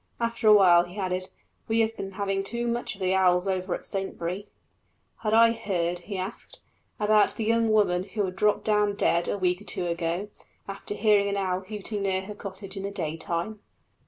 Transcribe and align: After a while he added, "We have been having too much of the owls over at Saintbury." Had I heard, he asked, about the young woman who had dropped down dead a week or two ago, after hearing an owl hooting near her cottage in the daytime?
After 0.19 0.47
a 0.47 0.53
while 0.53 0.85
he 0.85 0.97
added, 0.97 1.29
"We 1.67 1.81
have 1.81 1.95
been 1.95 2.13
having 2.13 2.41
too 2.43 2.65
much 2.65 2.95
of 2.95 3.01
the 3.01 3.13
owls 3.13 3.45
over 3.47 3.75
at 3.75 3.85
Saintbury." 3.85 4.47
Had 5.17 5.35
I 5.35 5.51
heard, 5.51 5.99
he 5.99 6.17
asked, 6.17 6.57
about 6.99 7.35
the 7.35 7.43
young 7.43 7.69
woman 7.71 8.05
who 8.05 8.25
had 8.25 8.35
dropped 8.35 8.63
down 8.65 8.95
dead 8.95 9.27
a 9.27 9.37
week 9.37 9.61
or 9.61 9.65
two 9.65 9.85
ago, 9.85 10.29
after 10.67 10.95
hearing 10.95 11.29
an 11.29 11.37
owl 11.37 11.59
hooting 11.59 12.01
near 12.01 12.23
her 12.23 12.33
cottage 12.33 12.75
in 12.75 12.81
the 12.81 12.89
daytime? 12.89 13.59